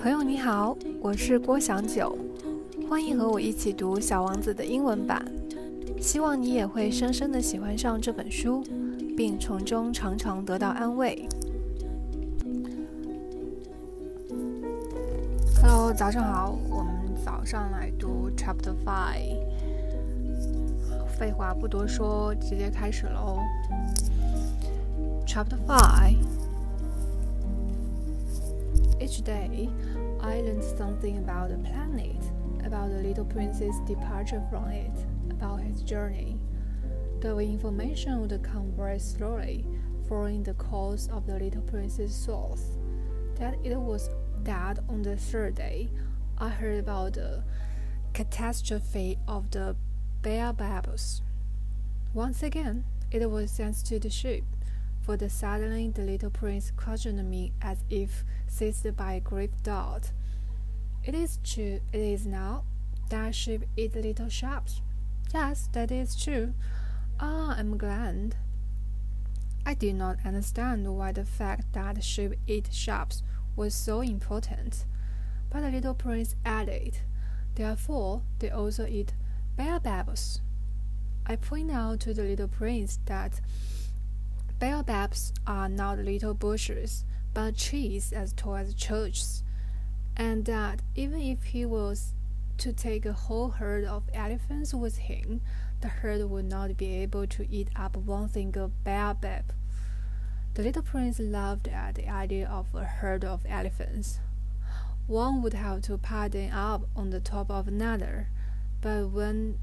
[0.00, 2.16] 朋友你好，我是郭祥九，
[2.88, 5.20] 欢迎和我一起读《小王子》的英文版。
[6.00, 8.62] 希望你也会深深的喜欢上这本书，
[9.16, 11.28] 并从中常常得到安慰。
[15.60, 16.94] Hello，早上好，我们
[17.24, 19.36] 早上来读 Chapter Five。
[21.18, 23.40] 废话不多说，直接开始喽。
[25.26, 26.18] Chapter Five.
[29.00, 29.70] Each day,
[30.20, 32.16] I learned something about the planet,
[32.64, 34.90] about the little prince's departure from it,
[35.30, 36.40] about his journey.
[37.20, 39.64] The information would come very slowly,
[40.08, 42.76] following the course of the little prince's thoughts.
[43.36, 44.10] That it was
[44.42, 45.90] that on the third day,
[46.36, 47.44] I heard about the
[48.14, 49.76] catastrophe of the
[50.22, 51.22] baobabs.
[52.14, 54.42] Once again, it was thanks to the ship,
[55.08, 60.10] for the suddenly the little prince questioned me as if seized by a great doubt.
[61.02, 62.64] It is true, it is now.
[63.08, 64.82] That sheep eat little sharks.
[65.32, 66.52] Yes, that is true.
[67.18, 68.36] Ah, I'm glad.
[69.64, 73.22] I did not understand why the fact that sheep eat sharks
[73.56, 74.84] was so important.
[75.48, 76.98] But the little prince added,
[77.54, 79.14] Therefore, they also eat
[79.56, 80.42] baobabs.
[81.24, 83.40] I point out to the little prince that
[84.58, 89.42] baobabs are not little bushes, but trees as tall as churches,
[90.16, 92.14] and that even if he was
[92.58, 95.40] to take a whole herd of elephants with him,
[95.80, 99.52] the herd would not be able to eat up one single baobab.
[100.54, 104.18] The little prince laughed at the idea of a herd of elephants.
[105.06, 108.28] One would have to pile them up on the top of another,
[108.80, 109.58] but when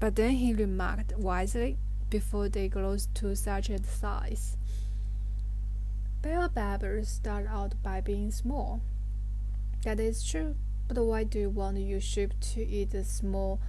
[0.00, 1.76] but then he remarked wisely,
[2.09, 4.57] before they grow to such a size.
[6.21, 8.81] Baobabs start out by being small.
[9.83, 10.55] That is true,
[10.87, 13.59] but why do you want your sheep to eat the small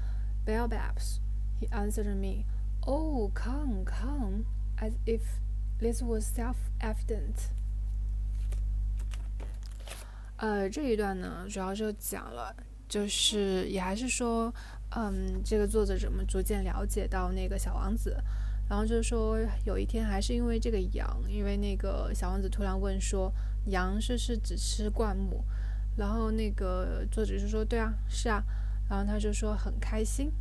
[0.46, 1.20] baobabs?
[1.58, 2.44] He answered me,
[2.86, 4.46] Oh, come, come,
[4.78, 5.22] as if
[5.80, 7.50] this was self-evident.
[10.36, 12.54] 呃，这一段呢，主要就讲了，
[12.88, 14.52] 就是也还是说，
[14.95, 18.17] 嗯，这个作者怎么逐渐了解到那个小王子，
[18.67, 23.31] 然后就是说有一天还是因为这个羊，因为那个小王子突然问说，
[23.67, 25.43] 羊是是只吃灌木，
[25.95, 28.43] 然后那个作者就说对啊，是啊，
[28.89, 30.31] 然后他就说很开心，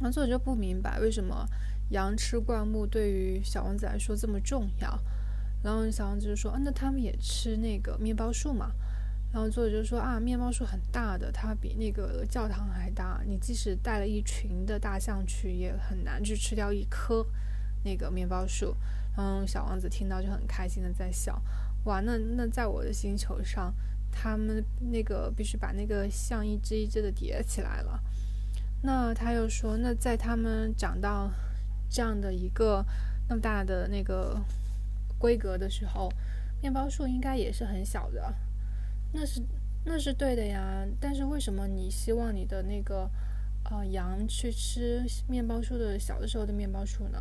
[0.00, 1.46] 然后作者就不明白为什么
[1.90, 4.98] 羊吃灌木对于小王子来说这么重要，
[5.62, 8.72] 然后小王子就说，嗯，那他们也吃那个面包树嘛。
[9.36, 13.20] 然后作者就说啊，面包树很大的，它比那个教堂还大。
[13.26, 17.22] 你即使带了一群的大象去，也很难去吃掉一棵
[17.84, 18.74] 那个面包树。
[19.14, 21.38] 然后小王子听到就很开心的在笑，
[21.84, 23.74] 哇，那那在我的星球上，
[24.10, 28.02] 他们那个必须把那个象一只一只的叠起来了。
[28.80, 31.30] 那他又说，那在他们长到
[31.90, 32.82] 这样的一个
[33.28, 34.40] 那么大的那个
[35.18, 36.10] 规格的时候，
[36.62, 38.34] 面包树应该也是很小的。
[39.12, 39.42] 那是
[39.84, 43.08] 那是对的呀，但是为什么你希望你的那个
[43.64, 47.18] 呃羊去吃面包树的小的时候的面包树呢？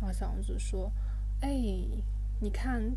[0.00, 0.90] 然后，小王子说
[1.40, 1.50] ：“哎，
[2.40, 2.96] 你看，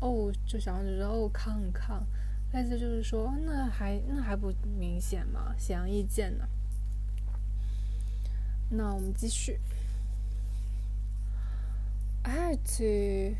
[0.00, 2.02] 哦，就小王子说哦，看看，
[2.52, 5.54] 类似就是说，那还那还不明显吗？
[5.56, 6.48] 显而易见呢。
[8.70, 9.60] 那我们继续。
[12.24, 13.36] I had to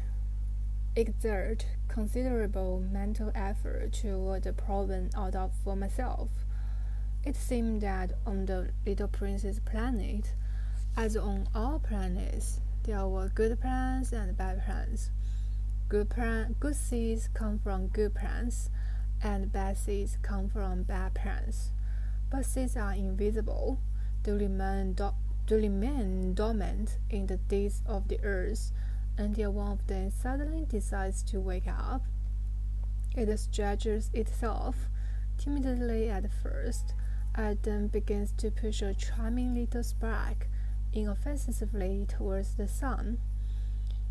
[0.94, 6.28] exert considerable mental effort to the problem out of for myself.
[7.24, 10.34] It seemed that on the little prince's planet,
[10.96, 15.10] as on all planets, there were good plants and bad plants.
[15.88, 18.70] Good plan, good seeds come from good plants,
[19.22, 21.70] and bad seeds come from bad plants.
[22.30, 23.78] But seeds are invisible;
[24.24, 25.14] they remain, do-
[25.46, 28.72] they remain dormant in the depths of the earth
[29.18, 32.02] until one of them suddenly decides to wake up.
[33.14, 34.88] It stretches itself,
[35.38, 36.94] timidly at first,
[37.34, 40.48] and then begins to push a charming little spark
[40.92, 43.18] inoffensively towards the sun.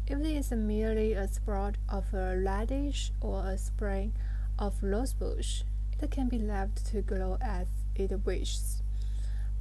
[0.07, 4.11] If it is merely a sprout of a radish or a spray
[4.57, 5.63] of rosebush,
[6.01, 8.81] it can be left to grow as it wishes.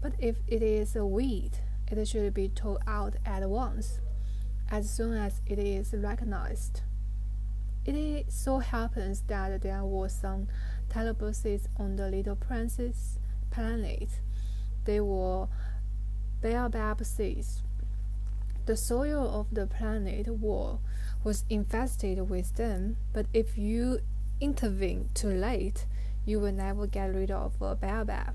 [0.00, 1.58] But if it is a weed,
[1.90, 4.00] it should be tore out at once
[4.70, 6.82] as soon as it is recognized.
[7.84, 10.48] It so happens that there were some
[10.90, 13.18] Telebuses on the little prince's
[13.50, 14.08] planet.
[14.84, 15.46] They were
[16.42, 17.62] baobab seeds.
[18.66, 20.78] The soil of the planet war
[21.24, 24.00] was infested with them, but if you
[24.40, 25.86] intervene too late,
[26.24, 28.34] you will never get rid of a baobab.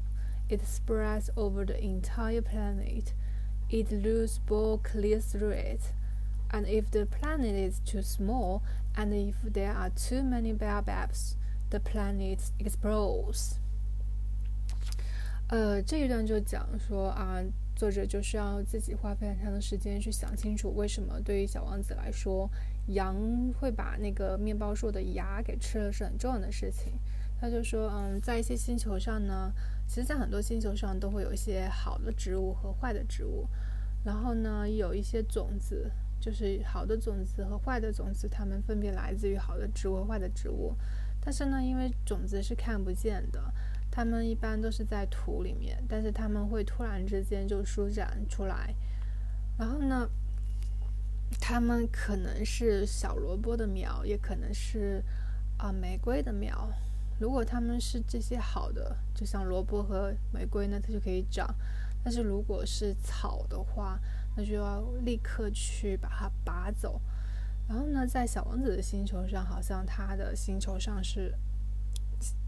[0.49, 3.13] It spreads over the entire planet.
[3.69, 5.91] It loses ball clear through it.
[6.55, 8.61] And if the planet is too small,
[8.95, 11.35] and if there are too many baobabs,
[11.69, 13.57] the planet explodes.
[15.49, 17.43] 呃，这一段就讲说啊，
[17.75, 22.49] 作者就需要自己花费很长的时间去想清楚，为什么对于小王子来说，
[22.87, 23.17] 羊
[23.59, 26.93] 会把那个面包树的芽给吃了是很重要的事情。
[27.37, 29.51] 他就说，嗯，在一些星球上呢，
[29.85, 33.45] 其实，在很多星球上都会有一些好的植物和坏的植物，
[34.05, 35.91] 然后呢，有一些种子，
[36.25, 40.73] 就是好的种子和坏的种子，它们分别来自于好的植物和坏的植物。
[41.21, 43.39] 但是呢，因为种子是看不见的。
[43.91, 48.73] 它们一般都是在土里面，但是它们会突然之间就舒展出来。
[49.55, 50.09] 然后呢，
[51.39, 55.03] 它们可能是小萝卜的苗，也可能是
[55.59, 56.67] 啊玫瑰的苗。
[57.19, 61.53] 如果它们是这些好的，就像萝卜和玫瑰呢，它就可以长。
[62.03, 63.99] 但是如果是草的话，
[64.35, 67.01] 那就要立刻去把它拔走。
[67.67, 71.33] 然后呢，在小王子的星球上，好像他的星球上是。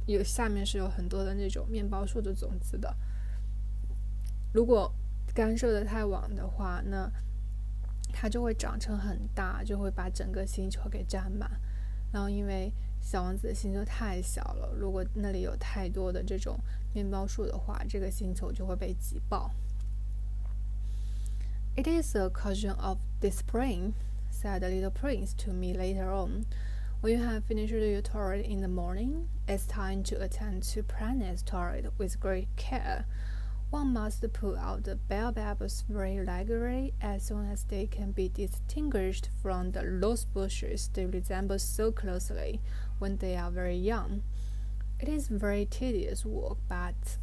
[0.05, 2.95] 有下面是有很多的那种面包树的种子的，
[4.53, 4.89] 如果
[5.33, 7.11] 干涉的太晚的话，那
[8.13, 11.51] 它就会长成很大，就会把整个星球给占满。
[12.09, 16.57] 然后因为小王子的星球太小了，如果那里有太多的这种
[16.93, 19.51] 面包树的话，这个星球就会被挤爆。
[21.77, 23.93] It is a caution of discipline,
[24.31, 26.47] said the little prince to me later on.
[27.01, 31.43] When you have finished your toilet in the morning, it's time to attend to Planet's
[31.43, 33.05] toilet with great care.
[33.69, 39.29] One must pull out the baobabs very regularly as soon as they can be distinguished
[39.43, 42.59] from the rose bushes they resemble so closely
[42.97, 44.23] when they are very young.
[44.99, 47.17] It is very tedious work, but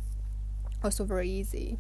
[0.85, 1.77] also very easy.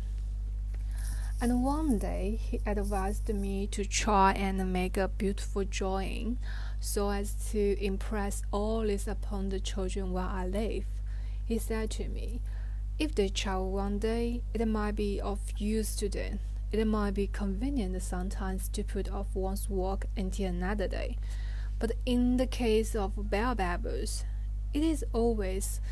[1.44, 6.38] And one day he advised me to try and make a beautiful drawing
[6.80, 10.86] so as to impress all this upon the children while I live.
[11.44, 12.40] He said to me,
[12.98, 16.38] If they travel one day, it might be of use to them.
[16.72, 21.18] It might be convenient sometimes to put off one's work until another day.
[21.78, 24.24] But in the case of baobabs,
[24.72, 25.82] it is always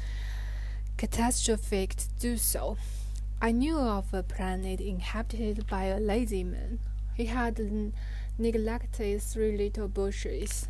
[0.96, 2.78] catastrophic to do so.
[3.44, 6.78] I knew of a planet inhabited by a lazy man.
[7.14, 7.60] He had
[8.38, 10.68] neglected three little bushes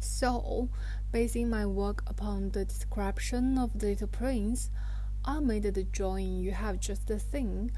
[0.00, 0.68] so,
[1.10, 4.70] basing my work upon the description of the little prince,
[5.24, 7.72] I made the drawing you have just seen.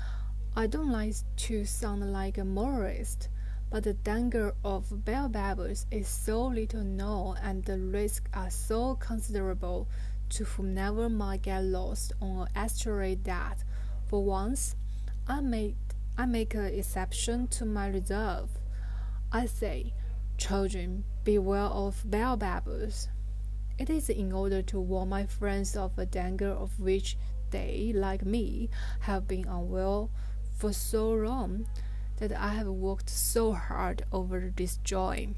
[0.54, 3.28] I don't like to sound like a moralist,
[3.70, 9.88] but the danger of baobabs is so little known and the risks are so considerable
[10.30, 13.64] to whomever might get lost on an asteroid that,
[14.10, 14.74] for once,
[15.28, 15.76] I make
[16.18, 18.50] I make an exception to my reserve.
[19.30, 19.94] I say,
[20.36, 23.08] children, beware of baobabs.
[23.78, 27.16] It is in order to warn my friends of a danger of which
[27.50, 28.68] they, like me,
[29.02, 30.08] have been unaware
[30.58, 31.68] for so long
[32.16, 35.28] that I have worked so hard over this joy.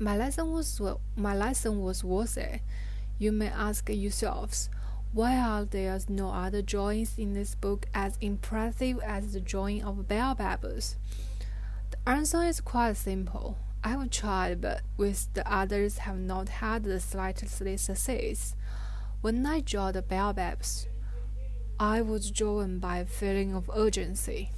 [0.00, 0.82] My lesson was
[1.16, 2.62] my lesson was worth it.
[3.16, 4.68] You may ask yourselves,
[5.13, 10.07] why are there no other drawings in this book as impressive as the drawing of
[10.07, 10.95] baobabs?
[11.91, 13.55] The answer is quite simple.
[13.83, 18.55] I have tried, but with the others have not had the slightest success.
[19.21, 20.87] When I draw the baobabs,
[21.79, 24.49] I was driven by a feeling of urgency.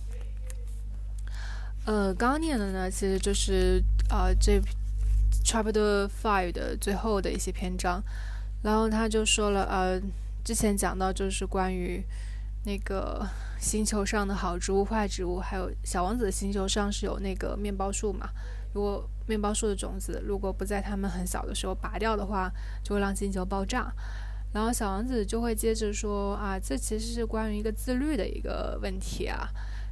[1.85, 4.61] 呃，刚刚念的呢，其实就是呃这
[5.43, 8.03] chapter five 的最后的一些篇章，
[8.61, 10.01] 然后他就说了，呃，
[10.46, 12.00] 之前讲到就是关于
[12.64, 13.26] 那个
[13.58, 18.28] 星球上的好植物、坏植物，还有小王子的星球上是有那个面包树嘛，
[18.72, 22.48] 如果面包树的种子如果不在它们很小的时候拔掉的话，
[22.84, 23.92] 就会让星球爆炸。
[24.52, 29.48] 然后小王子就会接着说啊，这其实是关于一个自律的一个问题啊。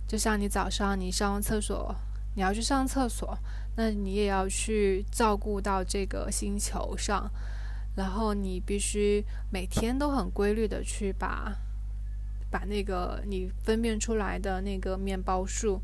[0.07, 1.93] 就像你早上你上完厕所，
[2.37, 3.37] 你要去上厕所，
[3.75, 7.29] 那你也要去照顾到这个星球上，
[7.97, 11.57] 然后你必须每天都很规律的去把
[12.51, 15.81] 把那个你分辨出来的那个面包树，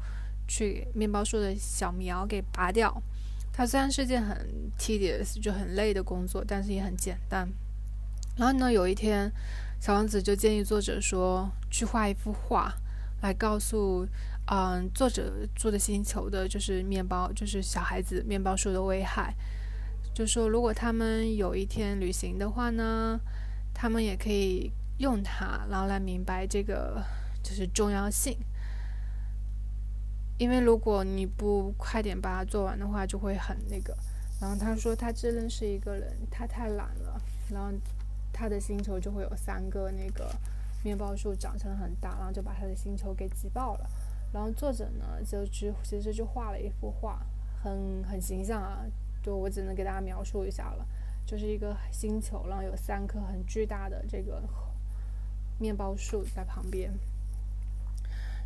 [0.47, 3.03] 去面包树的小苗给拔掉。
[3.53, 4.47] 它虽然是件很
[4.79, 7.49] tedious 就很累的工作，但是也很简单。
[8.37, 9.31] 然后呢，有一天，
[9.81, 12.73] 小王子就建议作者说，去画一幅画，
[13.23, 14.07] 来告诉，
[14.47, 19.35] 嗯，作者住的星球的就是面包，就是小孩子面包树的危害。
[20.21, 23.19] 就说如果他们有一天旅行的话呢，
[23.73, 27.03] 他们也可以用它，然后来明白这个
[27.43, 28.37] 就是重要性。
[30.37, 33.97] 因为如果你不快点把它做完的话，就会很那个。
[34.39, 37.19] 然后他说他只认识一个人，他太懒了，
[37.51, 37.73] 然后
[38.31, 40.31] 他的星球就会有三个那个
[40.85, 43.89] 面包树长成很大，然后就把他的星球给挤爆了。
[44.35, 47.23] 然后作者呢就只其实就画了一幅画，
[47.63, 48.85] 很很形象啊，
[49.23, 50.87] 就我只能给大家描述一下了，
[51.27, 54.43] 就是一个星球，然后有三棵很巨大的这个
[55.59, 56.93] 面包树在旁边。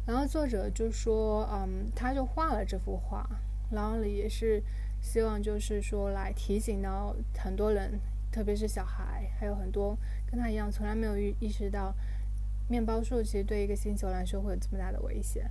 [0.07, 3.27] 然后作者就说，嗯，他就画了这幅画，
[3.71, 4.63] 然后也是
[5.01, 7.99] 希望就是说来提醒到很多人，
[8.31, 9.97] 特别是小孩，还有很多
[10.31, 11.95] 跟他一样从来没有意意识到
[12.69, 15.51] 面包树其实对一个星球来说会有这么大的危险。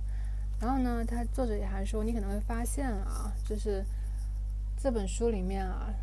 [0.60, 3.84] 然后呢，他作者也还说，你可能会发现啊，就是
[4.84, 5.94] 这本书里面啊，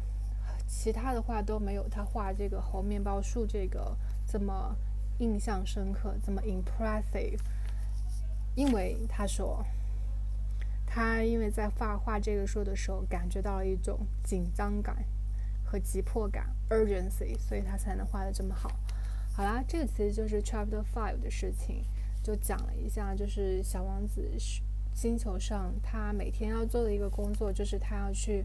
[0.65, 3.95] 其他的画都没有他画这个猴面包树这个
[4.25, 4.75] 这么
[5.19, 7.37] 印象深刻，这么 impressive。
[8.55, 9.63] 因为他说，
[10.83, 14.97] 他因为在画画这个树的时候，感觉到了一种紧张感
[15.63, 18.71] 和急迫感 （urgency），所以他才能画的这么好。
[19.31, 21.85] 好啦，这个其实就是 Chapter Five 的事情，
[22.23, 24.27] 就讲了一下，就是小王子
[24.95, 28.43] 星球上他每天要做的一个工作，就是他要去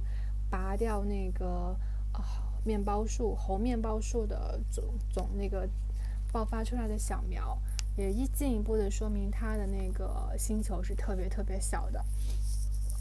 [0.51, 1.77] 拔掉那个
[2.13, 2.23] 啊
[2.65, 5.69] 面包树猴面包树的种种那个
[6.33, 7.59] 爆发出来的小苗。
[7.97, 12.05] 也一进一步的说明它的那个星球是特别特别小的。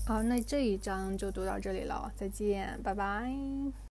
[0.06, 3.30] 好，那这一章就读到这里了，再见，拜拜。